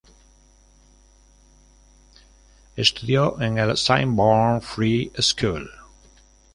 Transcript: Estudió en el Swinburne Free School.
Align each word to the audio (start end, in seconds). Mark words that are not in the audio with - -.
Estudió 2.75 3.39
en 3.39 3.59
el 3.59 3.77
Swinburne 3.77 4.59
Free 4.61 5.11
School. 5.21 5.69